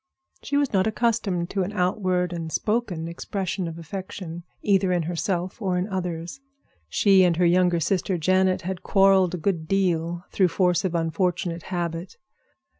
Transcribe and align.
She 0.41 0.57
was 0.57 0.73
not 0.73 0.87
accustomed 0.87 1.51
to 1.51 1.61
an 1.61 1.71
outward 1.73 2.33
and 2.33 2.51
spoken 2.51 3.07
expression 3.07 3.67
of 3.67 3.77
affection, 3.77 4.41
either 4.63 4.91
in 4.91 5.03
herself 5.03 5.61
or 5.61 5.77
in 5.77 5.87
others. 5.89 6.39
She 6.89 7.23
and 7.23 7.37
her 7.37 7.45
younger 7.45 7.79
sister, 7.79 8.17
Janet, 8.17 8.63
had 8.63 8.81
quarreled 8.81 9.35
a 9.35 9.37
good 9.37 9.67
deal 9.67 10.23
through 10.31 10.47
force 10.47 10.83
of 10.83 10.95
unfortunate 10.95 11.61
habit. 11.69 12.17